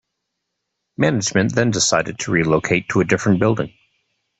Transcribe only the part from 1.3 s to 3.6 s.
then decided to relocate to a different